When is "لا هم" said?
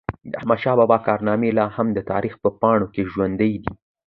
1.57-1.87